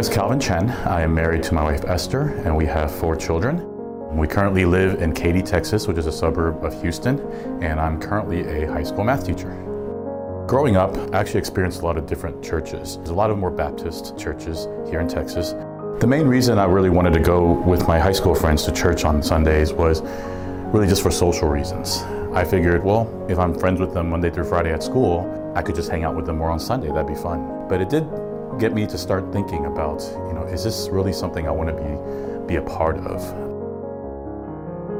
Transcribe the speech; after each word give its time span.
is 0.00 0.08
Calvin 0.08 0.40
Chen. 0.40 0.70
I 0.86 1.02
am 1.02 1.14
married 1.14 1.42
to 1.42 1.52
my 1.52 1.62
wife 1.62 1.84
Esther, 1.84 2.28
and 2.46 2.56
we 2.56 2.64
have 2.64 2.90
four 2.90 3.14
children. 3.14 4.16
We 4.16 4.26
currently 4.26 4.64
live 4.64 5.02
in 5.02 5.12
Katy, 5.12 5.42
Texas, 5.42 5.86
which 5.86 5.98
is 5.98 6.06
a 6.06 6.12
suburb 6.12 6.64
of 6.64 6.80
Houston, 6.80 7.20
and 7.62 7.78
I'm 7.78 8.00
currently 8.00 8.40
a 8.48 8.72
high 8.72 8.82
school 8.82 9.04
math 9.04 9.26
teacher. 9.26 9.50
Growing 10.48 10.76
up, 10.76 10.96
I 11.12 11.18
actually 11.18 11.40
experienced 11.40 11.82
a 11.82 11.84
lot 11.84 11.98
of 11.98 12.06
different 12.06 12.42
churches. 12.42 12.96
There's 12.96 13.10
a 13.10 13.14
lot 13.14 13.30
of 13.30 13.36
more 13.36 13.50
Baptist 13.50 14.16
churches 14.16 14.68
here 14.88 15.00
in 15.00 15.06
Texas. 15.06 15.50
The 16.00 16.06
main 16.06 16.26
reason 16.26 16.58
I 16.58 16.64
really 16.64 16.88
wanted 16.88 17.12
to 17.12 17.20
go 17.20 17.60
with 17.66 17.86
my 17.86 17.98
high 17.98 18.12
school 18.12 18.34
friends 18.34 18.64
to 18.64 18.72
church 18.72 19.04
on 19.04 19.22
Sundays 19.22 19.74
was 19.74 20.00
really 20.72 20.86
just 20.86 21.02
for 21.02 21.10
social 21.10 21.50
reasons. 21.50 21.98
I 22.32 22.46
figured, 22.46 22.82
well, 22.82 23.06
if 23.28 23.38
I'm 23.38 23.52
friends 23.52 23.78
with 23.80 23.92
them 23.92 24.08
Monday 24.08 24.30
through 24.30 24.44
Friday 24.44 24.72
at 24.72 24.82
school, 24.82 25.52
I 25.54 25.60
could 25.60 25.74
just 25.74 25.90
hang 25.90 26.04
out 26.04 26.16
with 26.16 26.24
them 26.24 26.38
more 26.38 26.48
on 26.48 26.58
Sunday. 26.58 26.88
That'd 26.88 27.06
be 27.06 27.20
fun. 27.20 27.66
But 27.68 27.82
it 27.82 27.90
did 27.90 28.08
get 28.60 28.74
me 28.74 28.86
to 28.86 28.98
start 28.98 29.32
thinking 29.32 29.64
about, 29.64 30.02
you 30.28 30.34
know, 30.34 30.44
is 30.44 30.62
this 30.62 30.88
really 30.90 31.14
something 31.14 31.48
I 31.48 31.50
want 31.50 31.70
to 31.70 31.74
be 31.74 32.46
be 32.46 32.56
a 32.56 32.62
part 32.62 32.98
of? 32.98 33.20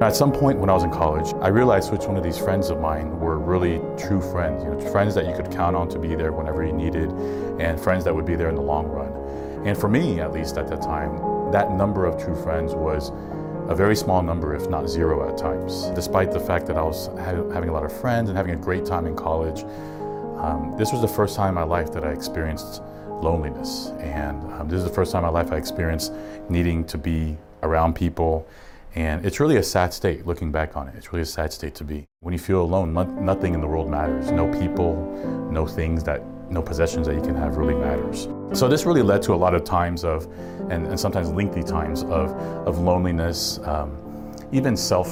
At 0.01 0.17
some 0.17 0.33
point 0.33 0.59
when 0.59 0.71
I 0.71 0.73
was 0.73 0.83
in 0.83 0.91
college, 0.91 1.35
I 1.43 1.49
realized 1.49 1.93
which 1.93 2.07
one 2.07 2.17
of 2.17 2.25
these 2.25 2.39
friends 2.39 2.71
of 2.71 2.81
mine 2.81 3.21
were 3.21 3.39
really 3.39 3.83
true 3.99 4.23
friends, 4.33 4.65
you 4.65 4.71
know, 4.71 4.81
friends 4.91 5.15
that 5.15 5.27
you 5.27 5.35
could 5.37 5.51
count 5.53 5.77
on 5.77 5.91
to 5.91 5.99
be 5.99 6.15
there 6.15 6.33
whenever 6.33 6.65
you 6.65 6.73
needed, 6.73 7.11
and 7.61 7.79
friends 7.79 8.03
that 8.05 8.15
would 8.15 8.25
be 8.25 8.35
there 8.35 8.49
in 8.49 8.55
the 8.55 8.63
long 8.63 8.87
run. 8.87 9.13
And 9.67 9.77
for 9.77 9.91
me, 9.91 10.21
at 10.21 10.33
least 10.33 10.57
at 10.57 10.69
that 10.69 10.81
time, 10.81 11.21
that 11.53 11.71
number 11.71 12.07
of 12.07 12.23
true 12.23 12.35
friends 12.43 12.75
was 12.75 13.11
a 13.69 13.75
very 13.75 13.95
small 13.95 14.23
number, 14.23 14.55
if 14.55 14.71
not 14.71 14.89
zero 14.89 15.29
at 15.29 15.37
times. 15.37 15.91
Despite 15.95 16.33
the 16.33 16.41
fact 16.41 16.67
that 16.69 16.79
I 16.79 16.83
was 16.83 17.09
having 17.19 17.69
a 17.69 17.73
lot 17.73 17.85
of 17.85 17.93
friends 17.93 18.31
and 18.31 18.39
having 18.39 18.55
a 18.55 18.57
great 18.57 18.87
time 18.87 19.07
in 19.07 19.15
college, 19.15 19.65
um, 20.39 20.75
this 20.79 20.93
was 20.93 21.03
the 21.03 21.09
first 21.09 21.37
time 21.37 21.51
in 21.51 21.55
my 21.57 21.65
life 21.65 21.93
that 21.93 22.05
I 22.05 22.13
experienced 22.13 22.81
loneliness. 23.23 23.93
And 23.99 24.43
um, 24.55 24.69
this 24.69 24.79
is 24.79 24.85
the 24.85 24.93
first 24.93 25.13
time 25.13 25.25
in 25.25 25.33
my 25.33 25.41
life 25.41 25.53
I 25.53 25.57
experienced 25.57 26.13
needing 26.49 26.85
to 26.87 26.99
be 26.99 27.37
around 27.63 27.95
people 27.95 28.47
and 28.95 29.25
it's 29.25 29.39
really 29.39 29.57
a 29.57 29.63
sad 29.63 29.93
state 29.95 30.27
looking 30.27 30.51
back 30.51 30.77
on 30.77 30.89
it. 30.89 30.95
It's 30.97 31.13
really 31.13 31.23
a 31.23 31.27
sad 31.27 31.53
state 31.53 31.75
to 31.77 31.85
be. 31.85 32.07
When 32.21 32.33
you 32.33 32.39
feel 32.39 32.61
alone, 32.61 32.93
nothing 32.93 33.55
in 33.55 33.61
the 33.61 33.67
world 33.67 33.89
matters. 33.89 34.33
No 34.33 34.49
people, 34.61 34.97
no 35.51 35.65
things 35.67 36.03
that, 36.05 36.23
no 36.51 36.61
possessions 36.61 37.07
that 37.07 37.15
you 37.15 37.23
can 37.23 37.37
have 37.37 37.57
really 37.57 37.75
matters. 37.75 38.29
So 38.53 38.69
this 38.69 38.85
really 38.85 39.03
led 39.03 39.23
to 39.23 39.35
a 39.35 39.37
lot 39.37 39.55
of 39.55 39.63
times 39.63 40.03
of, 40.03 40.27
and, 40.71 40.87
and 40.87 40.99
sometimes 40.99 41.31
lengthy 41.31 41.63
times 41.63 42.03
of, 42.03 42.33
of 42.67 42.79
loneliness, 42.79 43.61
um, 43.61 43.97
even 44.53 44.77
self, 44.77 45.09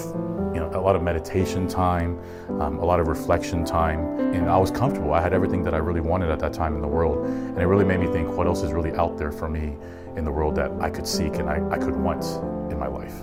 you 0.55 0.61
know, 0.61 0.71
a 0.75 0.81
lot 0.81 0.97
of 0.97 1.03
meditation 1.03 1.69
time, 1.69 2.19
um, 2.61 2.79
a 2.79 2.85
lot 2.85 3.01
of 3.01 3.09
reflection 3.09 3.65
time. 3.65 4.19
And 4.35 4.49
I 4.51 4.59
was 4.59 4.71
comfortable. 4.71 5.13
I 5.15 5.21
had 5.21 5.33
everything 5.33 5.63
that 5.65 5.75
I 5.75 5.79
really 5.79 6.01
wanted 6.01 6.31
at 6.31 6.39
that 6.41 6.53
time 6.53 6.75
in 6.75 6.81
the 6.81 6.89
world. 6.89 7.27
And 7.27 7.59
it 7.59 7.67
really 7.67 7.85
made 7.85 8.01
me 8.01 8.07
think, 8.07 8.29
what 8.37 8.47
else 8.47 8.63
is 8.63 8.73
really 8.73 8.93
out 8.95 9.17
there 9.17 9.33
for 9.33 9.49
me 9.49 9.77
in 10.17 10.25
the 10.25 10.33
world 10.33 10.55
that 10.57 10.73
I 10.81 10.91
could 10.91 11.07
seek 11.07 11.37
and 11.37 11.49
I, 11.49 11.63
I 11.71 11.79
could 11.79 11.97
want 11.97 12.25
in 12.71 12.79
my 12.79 12.89
life? 12.89 13.15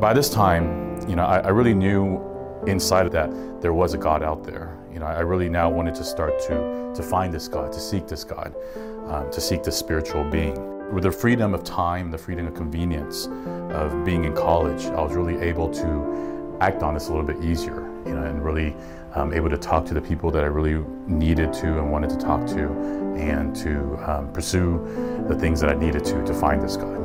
By 0.00 0.12
this 0.12 0.30
time, 0.30 0.98
you 1.08 1.16
know, 1.16 1.24
I, 1.24 1.38
I 1.38 1.48
really 1.48 1.74
knew 1.74 2.20
inside 2.66 3.06
of 3.06 3.12
that 3.12 3.60
there 3.60 3.74
was 3.74 3.94
a 3.94 3.98
God 3.98 4.22
out 4.22 4.44
there. 4.44 4.78
You 4.92 5.00
know, 5.00 5.06
I 5.06 5.20
really 5.20 5.48
now 5.48 5.68
wanted 5.68 5.94
to 5.96 6.04
start 6.04 6.38
to 6.46 6.84
to 6.94 7.02
find 7.02 7.34
this 7.34 7.48
God, 7.48 7.72
to 7.72 7.80
seek 7.80 8.06
this 8.06 8.22
God, 8.22 8.54
um, 9.08 9.30
to 9.32 9.40
seek 9.40 9.64
this 9.64 9.76
spiritual 9.76 10.22
being. 10.30 10.73
With 10.92 11.04
the 11.04 11.10
freedom 11.10 11.54
of 11.54 11.64
time, 11.64 12.10
the 12.10 12.18
freedom 12.18 12.46
of 12.46 12.54
convenience 12.54 13.28
of 13.70 14.04
being 14.04 14.24
in 14.24 14.34
college, 14.34 14.84
I 14.86 15.00
was 15.02 15.14
really 15.14 15.38
able 15.38 15.68
to 15.70 16.58
act 16.60 16.82
on 16.82 16.94
this 16.94 17.08
a 17.08 17.12
little 17.12 17.26
bit 17.26 17.42
easier, 17.42 17.82
you 18.06 18.14
know, 18.14 18.22
and 18.22 18.44
really 18.44 18.76
um, 19.14 19.32
able 19.32 19.50
to 19.50 19.56
talk 19.56 19.86
to 19.86 19.94
the 19.94 20.00
people 20.00 20.30
that 20.30 20.44
I 20.44 20.46
really 20.46 20.84
needed 21.06 21.52
to 21.54 21.78
and 21.78 21.90
wanted 21.90 22.10
to 22.10 22.16
talk 22.16 22.46
to, 22.48 22.68
and 23.16 23.56
to 23.56 23.96
um, 24.08 24.32
pursue 24.32 25.24
the 25.28 25.34
things 25.34 25.60
that 25.60 25.70
I 25.70 25.74
needed 25.74 26.04
to 26.04 26.24
to 26.24 26.34
find 26.34 26.62
this 26.62 26.76
guy. 26.76 26.96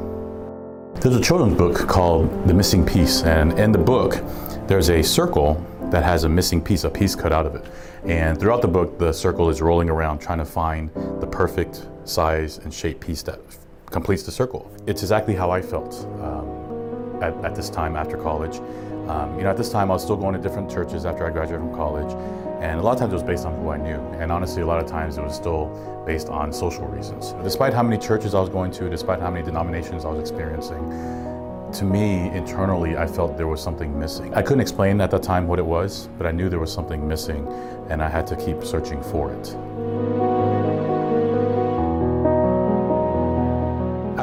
There's 0.99 1.15
a 1.15 1.21
children's 1.21 1.57
book 1.57 1.87
called 1.87 2.47
The 2.47 2.53
Missing 2.53 2.85
Piece, 2.85 3.23
and 3.23 3.57
in 3.57 3.71
the 3.71 3.79
book, 3.79 4.21
there's 4.67 4.89
a 4.89 5.01
circle 5.01 5.65
that 5.91 6.03
has 6.03 6.25
a 6.25 6.29
missing 6.29 6.61
piece, 6.61 6.83
a 6.83 6.89
piece 6.89 7.15
cut 7.15 7.31
out 7.31 7.45
of 7.45 7.55
it. 7.55 7.65
And 8.03 8.39
throughout 8.39 8.61
the 8.61 8.67
book, 8.67 8.99
the 8.99 9.11
circle 9.11 9.49
is 9.49 9.61
rolling 9.61 9.89
around 9.89 10.19
trying 10.19 10.37
to 10.39 10.45
find 10.45 10.91
the 11.19 11.27
perfect 11.27 11.87
size 12.03 12.59
and 12.59 12.73
shape 12.73 12.99
piece 12.99 13.23
that 13.23 13.39
completes 13.91 14.23
the 14.23 14.31
circle. 14.31 14.71
It's 14.87 15.01
exactly 15.01 15.35
how 15.35 15.51
I 15.51 15.61
felt 15.61 16.05
um, 16.21 17.19
at, 17.21 17.33
at, 17.43 17.55
this 17.55 17.69
time 17.69 17.95
after 17.95 18.17
college. 18.17 18.57
Um, 19.09 19.37
you 19.37 19.43
know, 19.43 19.49
at 19.49 19.57
this 19.57 19.71
time, 19.71 19.89
I 19.89 19.95
was 19.95 20.03
still 20.03 20.17
going 20.17 20.35
to 20.35 20.41
different 20.41 20.69
churches 20.69 21.05
after 21.05 21.25
I 21.25 21.31
graduated 21.31 21.61
from 21.61 21.75
college, 21.75 22.13
and 22.61 22.79
a 22.79 22.83
lot 22.83 22.93
of 22.93 22.99
times 22.99 23.11
it 23.11 23.15
was 23.15 23.23
based 23.23 23.45
on 23.45 23.55
who 23.59 23.69
I 23.69 23.77
knew. 23.77 23.99
And 24.19 24.31
honestly, 24.31 24.61
a 24.61 24.65
lot 24.65 24.83
of 24.83 24.87
times 24.87 25.17
it 25.17 25.23
was 25.23 25.35
still 25.35 26.03
based 26.05 26.29
on 26.29 26.53
social 26.53 26.85
reasons. 26.85 27.33
Despite 27.43 27.73
how 27.73 27.81
many 27.81 27.97
churches 27.97 28.35
I 28.35 28.39
was 28.39 28.49
going 28.49 28.71
to, 28.73 28.89
despite 28.89 29.19
how 29.19 29.31
many 29.31 29.43
denominations 29.43 30.05
I 30.05 30.09
was 30.09 30.19
experiencing, 30.19 30.77
to 31.73 31.85
me, 31.85 32.29
internally, 32.31 32.97
I 32.97 33.05
felt 33.07 33.37
there 33.37 33.47
was 33.47 33.61
something 33.61 33.97
missing. 33.97 34.33
I 34.33 34.41
couldn't 34.41 34.61
explain 34.61 34.99
at 35.01 35.11
the 35.11 35.19
time 35.19 35.47
what 35.47 35.59
it 35.59 35.65
was, 35.65 36.07
but 36.17 36.25
I 36.25 36.31
knew 36.31 36.49
there 36.49 36.59
was 36.59 36.73
something 36.73 37.07
missing, 37.07 37.47
and 37.89 38.01
I 38.01 38.09
had 38.09 38.25
to 38.27 38.35
keep 38.35 38.63
searching 38.63 39.01
for 39.03 39.31
it. 39.31 39.55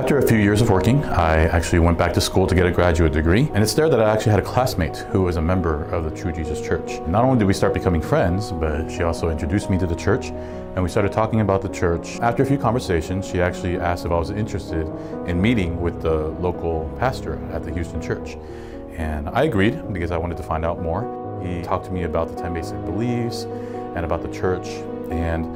After 0.07 0.19
a 0.19 0.23
few 0.29 0.39
years 0.39 0.61
of 0.61 0.71
working, 0.71 1.05
I 1.05 1.47
actually 1.47 1.81
went 1.81 1.99
back 1.99 2.13
to 2.13 2.21
school 2.21 2.47
to 2.47 2.55
get 2.55 2.65
a 2.65 2.71
graduate 2.71 3.13
degree, 3.13 3.51
and 3.55 3.61
it's 3.61 3.75
there 3.75 3.89
that 3.89 4.01
I 4.01 4.09
actually 4.13 4.31
had 4.31 4.39
a 4.39 4.45
classmate 4.45 4.99
who 4.99 5.23
was 5.23 5.35
a 5.35 5.43
member 5.43 5.83
of 5.87 6.05
the 6.05 6.13
True 6.13 6.31
Jesus 6.31 6.65
Church. 6.65 7.01
Not 7.09 7.25
only 7.25 7.41
did 7.41 7.47
we 7.47 7.53
start 7.53 7.75
becoming 7.75 8.01
friends, 8.01 8.53
but 8.53 8.89
she 8.89 9.03
also 9.03 9.31
introduced 9.31 9.69
me 9.69 9.79
to 9.79 9.87
the 9.89 9.97
church, 9.97 10.27
and 10.27 10.81
we 10.81 10.89
started 10.89 11.11
talking 11.11 11.41
about 11.41 11.61
the 11.61 11.69
church. 11.71 12.21
After 12.21 12.45
a 12.45 12.47
few 12.47 12.57
conversations, 12.57 13.27
she 13.27 13.41
actually 13.41 13.81
asked 13.81 14.07
if 14.07 14.13
I 14.13 14.17
was 14.17 14.31
interested 14.31 14.87
in 15.27 15.43
meeting 15.43 15.81
with 15.81 16.01
the 16.03 16.29
local 16.39 16.89
pastor 17.01 17.45
at 17.51 17.65
the 17.65 17.75
Houston 17.75 18.01
church. 18.01 18.37
And 18.93 19.29
I 19.31 19.43
agreed 19.43 19.93
because 19.93 20.13
I 20.13 20.19
wanted 20.19 20.37
to 20.37 20.45
find 20.45 20.65
out 20.65 20.81
more. 20.81 21.03
He 21.43 21.63
talked 21.63 21.87
to 21.87 21.91
me 21.91 22.05
about 22.05 22.29
the 22.29 22.41
10 22.41 22.55
basic 22.55 22.81
beliefs 22.85 23.43
and 23.97 24.05
about 24.05 24.23
the 24.23 24.33
church. 24.33 24.69
And 25.11 25.47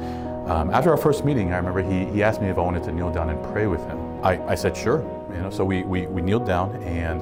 um, 0.51 0.71
after 0.71 0.89
our 0.89 0.97
first 0.97 1.23
meeting, 1.23 1.53
I 1.53 1.55
remember 1.55 1.81
he, 1.81 2.03
he 2.11 2.21
asked 2.21 2.41
me 2.41 2.49
if 2.49 2.57
I 2.57 2.61
wanted 2.61 2.83
to 2.83 2.91
kneel 2.91 3.13
down 3.13 3.29
and 3.29 3.41
pray 3.53 3.67
with 3.67 3.79
him. 3.85 4.00
I, 4.23 4.37
I 4.47 4.55
said, 4.55 4.75
sure. 4.75 5.01
You 5.33 5.41
know, 5.41 5.49
so 5.49 5.65
we, 5.65 5.83
we, 5.83 6.07
we 6.07 6.21
kneeled 6.21 6.45
down 6.45 6.75
and 6.83 7.21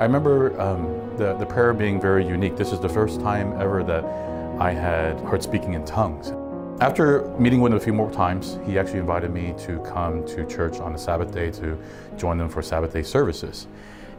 I 0.00 0.02
remember 0.02 0.60
um, 0.60 1.16
the, 1.16 1.34
the 1.38 1.46
prayer 1.46 1.72
being 1.72 1.98
very 1.98 2.26
unique. 2.26 2.56
This 2.56 2.70
is 2.70 2.80
the 2.80 2.88
first 2.88 3.20
time 3.20 3.58
ever 3.58 3.82
that 3.84 4.04
I 4.60 4.72
had 4.72 5.18
heard 5.20 5.42
speaking 5.42 5.72
in 5.72 5.86
tongues. 5.86 6.32
After 6.82 7.26
meeting 7.38 7.62
with 7.62 7.72
him 7.72 7.78
a 7.78 7.80
few 7.80 7.94
more 7.94 8.10
times, 8.10 8.58
he 8.66 8.78
actually 8.78 8.98
invited 8.98 9.30
me 9.30 9.54
to 9.60 9.78
come 9.80 10.26
to 10.26 10.46
church 10.46 10.80
on 10.80 10.94
a 10.94 10.98
Sabbath 10.98 11.32
day 11.32 11.50
to 11.52 11.78
join 12.18 12.36
them 12.36 12.50
for 12.50 12.60
Sabbath 12.60 12.92
day 12.92 13.02
services. 13.02 13.66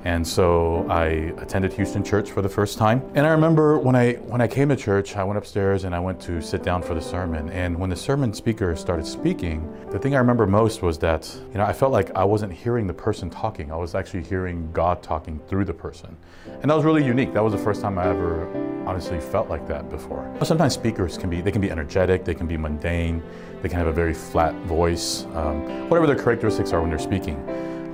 And 0.03 0.25
so 0.25 0.85
I 0.89 1.33
attended 1.41 1.73
Houston 1.73 2.03
Church 2.03 2.31
for 2.31 2.41
the 2.41 2.49
first 2.49 2.77
time. 2.77 3.01
And 3.15 3.25
I 3.25 3.31
remember 3.31 3.77
when 3.77 3.95
I 3.95 4.13
when 4.13 4.41
I 4.41 4.47
came 4.47 4.69
to 4.69 4.75
church, 4.75 5.15
I 5.15 5.23
went 5.23 5.37
upstairs 5.37 5.83
and 5.83 5.93
I 5.93 5.99
went 5.99 6.21
to 6.21 6.41
sit 6.41 6.63
down 6.63 6.81
for 6.81 6.93
the 6.93 7.01
sermon. 7.01 7.49
And 7.49 7.77
when 7.77 7.89
the 7.89 7.95
sermon 7.95 8.33
speaker 8.33 8.75
started 8.75 9.05
speaking, 9.05 9.67
the 9.91 9.99
thing 9.99 10.15
I 10.15 10.19
remember 10.19 10.45
most 10.45 10.81
was 10.81 10.97
that, 10.99 11.29
you 11.51 11.57
know, 11.57 11.65
I 11.65 11.73
felt 11.73 11.91
like 11.91 12.15
I 12.15 12.23
wasn't 12.23 12.53
hearing 12.53 12.87
the 12.87 12.93
person 12.93 13.29
talking. 13.29 13.71
I 13.71 13.75
was 13.75 13.95
actually 13.95 14.23
hearing 14.23 14.71
God 14.71 15.03
talking 15.03 15.39
through 15.47 15.65
the 15.65 15.73
person. 15.73 16.15
And 16.61 16.69
that 16.69 16.75
was 16.75 16.85
really 16.85 17.03
unique. 17.03 17.33
That 17.33 17.43
was 17.43 17.53
the 17.53 17.59
first 17.59 17.81
time 17.81 17.97
I 17.97 18.07
ever 18.07 18.47
honestly 18.87 19.19
felt 19.19 19.49
like 19.49 19.67
that 19.67 19.89
before. 19.89 20.33
Sometimes 20.43 20.73
speakers 20.73 21.17
can 21.17 21.29
be 21.29 21.41
they 21.41 21.51
can 21.51 21.61
be 21.61 21.71
energetic, 21.71 22.23
they 22.23 22.35
can 22.35 22.47
be 22.47 22.55
mundane, 22.55 23.21
they 23.61 23.69
can 23.69 23.77
have 23.77 23.87
a 23.87 23.91
very 23.91 24.13
flat 24.13 24.55
voice, 24.65 25.25
um, 25.33 25.89
whatever 25.89 26.07
their 26.07 26.15
characteristics 26.15 26.71
are 26.71 26.79
when 26.79 26.89
they're 26.89 26.99
speaking. 26.99 27.37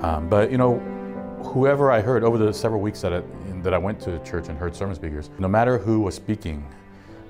Um, 0.03 0.27
but 0.27 0.51
you 0.51 0.57
know, 0.57 0.81
whoever 1.43 1.91
I 1.91 2.01
heard 2.01 2.23
over 2.23 2.37
the 2.37 2.53
several 2.53 2.81
weeks 2.81 3.01
that 3.01 3.13
I, 3.13 3.21
that 3.61 3.73
I 3.73 3.77
went 3.77 3.99
to 4.01 4.19
church 4.23 4.49
and 4.49 4.57
heard 4.57 4.75
sermon 4.75 4.95
speakers, 4.95 5.29
no 5.39 5.47
matter 5.47 5.77
who 5.77 5.99
was 5.99 6.15
speaking, 6.15 6.65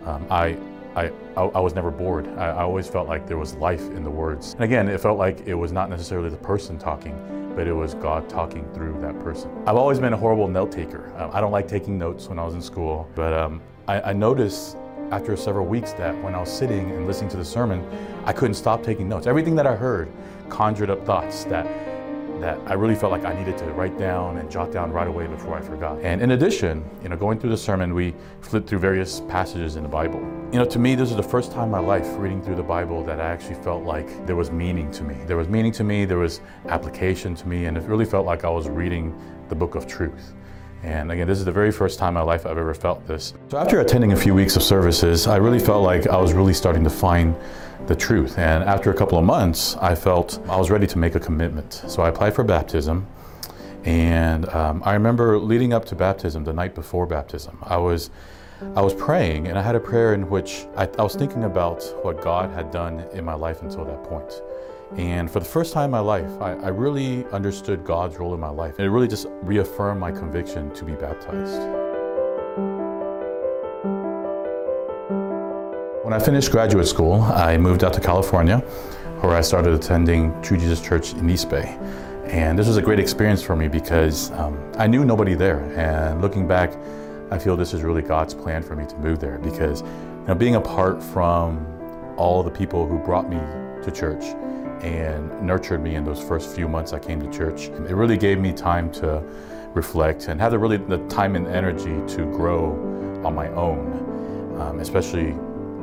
um, 0.05 0.25
I, 0.29 0.57
I, 0.95 1.11
I 1.35 1.59
was 1.59 1.73
never 1.73 1.91
bored. 1.91 2.27
I, 2.37 2.49
I, 2.49 2.63
always 2.63 2.87
felt 2.87 3.07
like 3.07 3.27
there 3.27 3.37
was 3.37 3.55
life 3.55 3.81
in 3.81 4.03
the 4.03 4.09
words. 4.09 4.53
And 4.53 4.63
again, 4.63 4.87
it 4.87 4.99
felt 4.99 5.17
like 5.17 5.41
it 5.47 5.55
was 5.55 5.71
not 5.71 5.89
necessarily 5.89 6.29
the 6.29 6.37
person 6.37 6.77
talking, 6.77 7.15
but 7.55 7.67
it 7.67 7.73
was 7.73 7.95
God 7.95 8.29
talking 8.29 8.69
through 8.73 8.99
that 9.01 9.19
person. 9.19 9.49
I've 9.65 9.75
always 9.75 9.99
been 9.99 10.13
a 10.13 10.17
horrible 10.17 10.47
note 10.47 10.71
taker. 10.71 11.11
I 11.33 11.41
don't 11.41 11.51
like 11.51 11.67
taking 11.67 11.97
notes 11.97 12.27
when 12.27 12.37
I 12.37 12.45
was 12.45 12.53
in 12.53 12.61
school, 12.61 13.09
but 13.15 13.33
um, 13.33 13.61
I, 13.87 14.01
I 14.01 14.13
noticed 14.13 14.77
after 15.11 15.35
several 15.35 15.65
weeks 15.65 15.93
that 15.93 16.21
when 16.23 16.35
I 16.35 16.39
was 16.39 16.51
sitting 16.51 16.91
and 16.91 17.07
listening 17.07 17.29
to 17.31 17.37
the 17.37 17.45
sermon, 17.45 17.85
I 18.25 18.33
couldn't 18.33 18.55
stop 18.55 18.83
taking 18.83 19.07
notes. 19.07 19.27
Everything 19.27 19.55
that 19.55 19.67
I 19.67 19.75
heard 19.75 20.11
conjured 20.49 20.89
up 20.89 21.05
thoughts 21.05 21.45
that 21.45 21.65
that 22.43 22.59
I 22.65 22.73
really 22.73 22.93
felt 22.93 23.13
like 23.13 23.23
I 23.23 23.33
needed 23.33 23.57
to 23.59 23.65
write 23.67 23.97
down 23.97 24.37
and 24.37 24.51
jot 24.51 24.69
down 24.69 24.91
right 24.91 25.07
away 25.07 25.27
before 25.27 25.57
I 25.57 25.61
forgot. 25.61 25.97
And 26.01 26.21
in 26.21 26.31
addition, 26.31 26.83
you 27.01 27.07
know, 27.07 27.15
going 27.15 27.39
through 27.39 27.51
the 27.51 27.57
sermon, 27.57 27.93
we 27.93 28.13
flipped 28.41 28.67
through 28.67 28.79
various 28.79 29.21
passages 29.29 29.77
in 29.77 29.83
the 29.83 29.89
Bible. 29.89 30.19
You 30.51 30.59
know, 30.59 30.65
to 30.65 30.77
me, 30.77 30.93
this 30.93 31.09
is 31.09 31.15
the 31.15 31.23
first 31.23 31.53
time 31.53 31.65
in 31.65 31.71
my 31.71 31.79
life 31.79 32.05
reading 32.17 32.41
through 32.41 32.57
the 32.57 32.69
Bible 32.77 33.01
that 33.05 33.21
I 33.21 33.29
actually 33.29 33.55
felt 33.55 33.85
like 33.85 34.27
there 34.27 34.35
was 34.35 34.51
meaning 34.51 34.91
to 34.91 35.03
me. 35.03 35.15
There 35.25 35.37
was 35.37 35.47
meaning 35.47 35.71
to 35.71 35.85
me, 35.85 36.03
there 36.03 36.17
was 36.17 36.41
application 36.67 37.33
to 37.35 37.47
me, 37.47 37.65
and 37.67 37.77
it 37.77 37.83
really 37.83 38.05
felt 38.05 38.25
like 38.25 38.43
I 38.43 38.49
was 38.49 38.67
reading 38.67 39.17
the 39.47 39.55
book 39.55 39.75
of 39.75 39.87
truth. 39.87 40.33
And 40.83 41.11
again, 41.11 41.27
this 41.27 41.39
is 41.39 41.45
the 41.45 41.51
very 41.51 41.71
first 41.71 41.97
time 41.97 42.09
in 42.09 42.13
my 42.15 42.21
life 42.21 42.45
I've 42.45 42.57
ever 42.57 42.73
felt 42.73 43.07
this. 43.07 43.33
So 43.49 43.57
after 43.57 43.79
attending 43.79 44.11
a 44.11 44.17
few 44.17 44.35
weeks 44.35 44.57
of 44.57 44.63
services, 44.63 45.27
I 45.27 45.37
really 45.37 45.59
felt 45.59 45.83
like 45.83 46.07
I 46.07 46.17
was 46.17 46.33
really 46.33 46.53
starting 46.53 46.83
to 46.83 46.89
find 46.89 47.35
the 47.87 47.95
truth. 47.95 48.37
And 48.37 48.63
after 48.65 48.91
a 48.91 48.93
couple 48.93 49.17
of 49.17 49.23
months, 49.23 49.77
I 49.77 49.95
felt 49.95 50.39
I 50.49 50.57
was 50.57 50.69
ready 50.69 50.85
to 50.87 50.97
make 50.97 51.15
a 51.15 51.19
commitment. 51.19 51.83
So 51.87 52.03
I 52.03 52.09
applied 52.09 52.35
for 52.35 52.43
baptism. 52.43 53.07
And 53.85 54.47
um, 54.49 54.83
I 54.85 54.93
remember 54.93 55.39
leading 55.39 55.73
up 55.73 55.85
to 55.85 55.95
baptism, 55.95 56.43
the 56.43 56.53
night 56.53 56.75
before 56.75 57.05
baptism, 57.05 57.57
I 57.63 57.77
was, 57.77 58.09
I 58.75 58.81
was 58.81 58.93
praying, 58.93 59.47
and 59.47 59.57
I 59.57 59.61
had 59.61 59.75
a 59.75 59.79
prayer 59.79 60.13
in 60.13 60.29
which 60.29 60.65
I, 60.77 60.87
I 60.99 61.03
was 61.03 61.15
thinking 61.15 61.43
about 61.45 61.83
what 62.03 62.21
God 62.21 62.49
had 62.51 62.71
done 62.71 63.05
in 63.13 63.25
my 63.25 63.33
life 63.33 63.61
until 63.61 63.83
that 63.85 64.03
point. 64.03 64.41
And 64.97 65.29
for 65.29 65.39
the 65.39 65.45
first 65.45 65.73
time 65.73 65.85
in 65.85 65.91
my 65.91 65.99
life, 65.99 66.29
I, 66.39 66.51
I 66.51 66.67
really 66.67 67.25
understood 67.31 67.83
God's 67.83 68.17
role 68.17 68.35
in 68.35 68.39
my 68.39 68.49
life. 68.49 68.75
And 68.77 68.85
it 68.85 68.91
really 68.91 69.07
just 69.07 69.25
reaffirmed 69.41 69.99
my 69.99 70.11
conviction 70.11 70.71
to 70.75 70.85
be 70.85 70.93
baptized. 70.93 71.59
When 76.03 76.13
I 76.13 76.19
finished 76.19 76.51
graduate 76.51 76.87
school, 76.87 77.21
I 77.21 77.57
moved 77.57 77.83
out 77.83 77.93
to 77.93 78.01
California, 78.01 78.59
where 79.21 79.35
I 79.35 79.41
started 79.41 79.73
attending 79.73 80.39
True 80.43 80.57
Jesus 80.57 80.79
Church 80.79 81.13
in 81.13 81.27
East 81.27 81.49
Bay. 81.49 81.75
And 82.25 82.57
this 82.59 82.67
was 82.67 82.77
a 82.77 82.81
great 82.81 82.99
experience 82.99 83.41
for 83.41 83.55
me 83.55 83.67
because 83.67 84.29
um, 84.33 84.59
I 84.77 84.85
knew 84.85 85.03
nobody 85.03 85.33
there. 85.33 85.61
And 85.75 86.21
looking 86.21 86.47
back, 86.47 86.71
I 87.31 87.39
feel 87.39 87.57
this 87.57 87.73
is 87.73 87.81
really 87.81 88.03
God's 88.03 88.35
plan 88.35 88.61
for 88.61 88.75
me 88.75 88.85
to 88.85 88.95
move 88.97 89.19
there 89.19 89.39
because 89.39 89.81
you 89.81 90.27
know, 90.27 90.35
being 90.35 90.55
apart 90.55 91.01
from 91.01 91.65
all 92.15 92.43
the 92.43 92.51
people 92.51 92.87
who 92.87 92.99
brought 92.99 93.27
me 93.27 93.39
to 93.83 93.91
church 93.91 94.35
and 94.83 95.41
nurtured 95.41 95.81
me 95.81 95.95
in 95.95 96.03
those 96.03 96.21
first 96.21 96.53
few 96.53 96.67
months 96.67 96.93
I 96.93 96.99
came 96.99 97.19
to 97.21 97.31
church, 97.31 97.69
it 97.69 97.95
really 97.95 98.17
gave 98.17 98.37
me 98.37 98.51
time 98.51 98.91
to 98.93 99.23
reflect 99.73 100.27
and 100.27 100.39
had 100.39 100.49
the 100.49 100.59
really 100.59 100.77
the 100.77 100.99
time 101.07 101.35
and 101.35 101.47
energy 101.47 101.99
to 102.15 102.25
grow 102.25 102.73
on 103.25 103.33
my 103.33 103.47
own, 103.49 104.59
um, 104.59 104.79
especially 104.79 105.31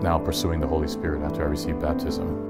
now 0.02 0.19
pursuing 0.19 0.61
the 0.61 0.67
Holy 0.67 0.87
Spirit 0.87 1.23
after 1.23 1.43
I 1.43 1.47
received 1.47 1.81
baptism. 1.81 2.47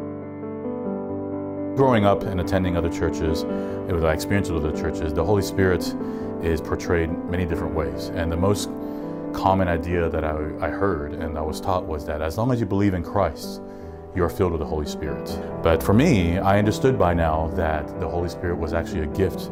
Growing 1.77 2.05
up 2.05 2.25
and 2.25 2.41
attending 2.41 2.77
other 2.77 2.91
churches, 2.91 3.43
it 3.43 3.93
was 3.93 4.03
I 4.03 4.13
experienced 4.13 4.51
with 4.51 4.65
other 4.65 4.77
churches, 4.77 5.15
the 5.15 5.25
Holy 5.25 5.43
Spirit 5.43 5.95
is 6.43 6.61
portrayed 6.61 7.11
many 7.31 7.47
different 7.47 7.75
ways. 7.75 8.09
And 8.09 8.31
the 8.31 8.37
most 8.37 8.69
common 9.33 9.69
idea 9.69 10.09
that 10.09 10.25
I, 10.25 10.35
I 10.61 10.69
heard 10.69 11.13
and 11.13 11.39
I 11.39 11.43
was 11.43 11.61
taught 11.61 11.87
was 11.87 12.05
that 12.07 12.21
as 12.21 12.37
long 12.37 12.51
as 12.51 12.59
you 12.59 12.67
believe 12.67 12.95
in 12.95 13.05
Christ, 13.05 13.63
you 14.15 14.25
are 14.25 14.29
filled 14.29 14.53
with 14.53 14.61
the 14.61 14.67
Holy 14.67 14.87
Spirit. 14.87 15.29
But 15.63 15.83
for 15.83 15.93
me, 15.93 16.39
I 16.39 16.59
understood 16.59 16.99
by 16.99 17.15
now 17.15 17.49
that 17.55 18.01
the 18.01 18.09
Holy 18.09 18.29
Spirit 18.29 18.59
was 18.59 18.73
actually 18.73 19.03
a 19.03 19.07
gift 19.07 19.51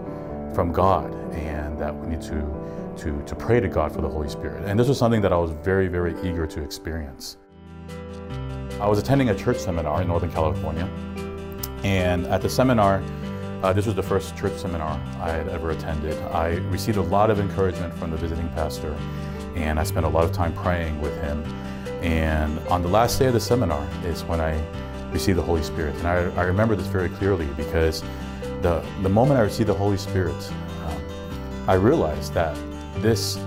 from 0.55 0.73
God 0.73 1.15
and 1.35 1.79
that 1.79 1.95
we 1.95 2.09
need 2.09 2.23
to, 2.23 2.95
to, 2.99 3.23
to 3.25 3.37
pray 3.37 3.61
to 3.61 3.69
God 3.69 3.93
for 3.93 4.01
the 4.01 4.09
Holy 4.09 4.29
Spirit. 4.29 4.65
And 4.65 4.79
this 4.79 4.89
was 4.89 4.99
something 4.99 5.21
that 5.23 5.33
I 5.33 5.37
was 5.37 5.53
very, 5.53 5.89
very 5.89 6.15
eager 6.23 6.47
to 6.47 6.63
experience. 6.63 7.37
I 8.81 8.87
was 8.87 8.99
attending 8.99 9.31
a 9.31 9.35
church 9.35 9.59
seminar 9.59 10.03
in 10.03 10.09
Northern 10.09 10.31
California, 10.31 10.89
and 11.83 12.27
at 12.27 12.43
the 12.43 12.49
seminar, 12.49 13.03
uh, 13.63 13.73
this 13.73 13.87
was 13.87 13.95
the 13.97 14.03
first 14.03 14.37
church 14.37 14.53
seminar 14.53 15.01
I 15.21 15.31
had 15.31 15.49
ever 15.49 15.71
attended. 15.71 16.17
I 16.33 16.57
received 16.71 16.97
a 16.97 17.03
lot 17.03 17.29
of 17.29 17.41
encouragement 17.41 17.93
from 17.95 18.11
the 18.11 18.17
visiting 18.17 18.49
pastor, 18.51 18.97
and 19.57 19.81
I 19.81 19.83
spent 19.83 20.07
a 20.07 20.09
lot 20.09 20.23
of 20.23 20.31
time 20.33 20.53
praying 20.55 21.01
with 21.01 21.21
him. 21.21 21.43
And 22.03 22.59
on 22.69 22.83
the 22.83 22.89
last 22.89 23.19
day 23.19 23.27
of 23.27 23.35
the 23.35 23.41
seminar 23.41 23.87
is 24.05 24.25
when 24.25 24.41
I 24.41 24.61
received 25.11 25.39
the 25.39 25.43
Holy 25.43 25.63
Spirit. 25.63 25.95
And 25.97 26.07
I, 26.07 26.17
I 26.41 26.45
remember 26.45 26.77
this 26.77 26.87
very 26.87 27.09
clearly 27.09 27.47
because 27.57 28.03
the, 28.63 28.85
the 29.03 29.09
moment 29.09 29.39
I 29.41 29.43
received 29.43 29.69
the 29.69 29.75
Holy 29.75 29.97
Spirit, 29.97 30.53
um, 30.85 31.03
I 31.67 31.75
realized 31.75 32.35
that 32.35 32.57
this 32.97 33.39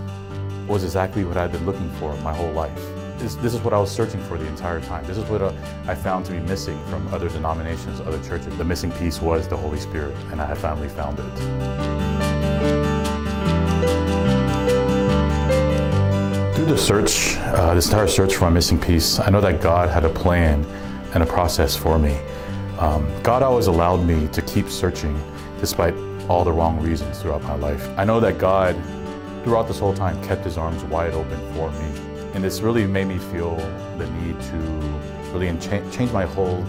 was 0.68 0.84
exactly 0.84 1.24
what 1.24 1.38
I'd 1.38 1.52
been 1.52 1.66
looking 1.66 1.90
for 1.94 2.16
my 2.18 2.34
whole 2.34 2.52
life 2.52 2.80
this, 3.22 3.36
this, 3.36 3.54
is 3.54 3.62
what 3.62 3.74
I 3.74 3.80
was 3.80 3.92
searching 3.92 4.22
for 4.24 4.38
the 4.38 4.48
entire 4.48 4.82
time. 4.82 5.06
This 5.06 5.18
is 5.18 5.24
what 5.26 5.42
uh, 5.42 5.54
I 5.88 5.96
found 5.96 6.26
to 6.26 6.32
be 6.32 6.40
missing 6.40 6.84
from 6.88 7.08
other 7.14 7.30
denominations, 7.30 8.00
other 8.02 8.22
churches. 8.24 8.58
The 8.58 8.66
missing 8.66 8.92
piece 8.94 9.22
was 9.22 9.48
the 9.48 9.58
Holy 9.58 9.80
Spirit, 9.80 10.16
and 10.32 10.42
I 10.42 10.46
had 10.46 10.58
finally 10.58 10.90
found 10.90 11.20
it. 11.20 12.81
Through 16.62 16.74
the 16.74 16.78
search, 16.78 17.38
uh, 17.38 17.74
this 17.74 17.88
entire 17.88 18.08
search 18.08 18.36
for 18.36 18.44
my 18.44 18.52
missing 18.52 18.80
piece, 18.80 19.20
I 19.20 19.32
know 19.32 19.42
that 19.42 19.62
God 19.62 19.90
had 19.90 20.06
a 20.06 20.10
plan 20.10 20.64
and 21.16 21.24
a 21.24 21.26
process 21.26 21.76
for 21.76 21.98
me. 21.98 22.20
Um, 22.78 23.12
God 23.24 23.42
always 23.42 23.66
allowed 23.66 24.06
me 24.06 24.28
to 24.28 24.44
keep 24.44 24.70
searching 24.70 25.20
despite 25.60 25.96
all 26.30 26.44
the 26.44 26.52
wrong 26.52 26.80
reasons 26.80 27.20
throughout 27.20 27.42
my 27.42 27.56
life. 27.56 27.90
I 27.98 28.06
know 28.06 28.20
that 28.20 28.38
God, 28.38 28.76
throughout 29.44 29.68
this 29.68 29.80
whole 29.80 29.96
time, 29.96 30.24
kept 30.24 30.46
his 30.46 30.56
arms 30.56 30.84
wide 30.84 31.14
open 31.16 31.40
for 31.56 31.72
me. 31.72 32.00
And 32.36 32.44
this 32.44 32.62
really 32.62 32.86
made 32.86 33.08
me 33.08 33.18
feel 33.18 33.56
the 33.98 34.08
need 34.22 34.40
to 34.40 34.58
really 35.34 35.48
change 35.58 36.12
my 36.12 36.26
whole 36.26 36.64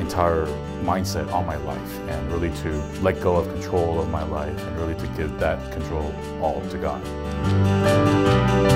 entire 0.00 0.46
mindset 0.82 1.32
on 1.32 1.46
my 1.46 1.56
life 1.58 2.00
and 2.08 2.32
really 2.32 2.50
to 2.62 2.70
let 3.00 3.20
go 3.20 3.36
of 3.36 3.46
control 3.52 4.00
of 4.00 4.08
my 4.10 4.24
life 4.24 4.60
and 4.66 4.76
really 4.76 4.96
to 4.96 5.06
give 5.16 5.38
that 5.38 5.70
control 5.70 6.12
all 6.42 6.60
to 6.68 6.78
God. 6.78 8.75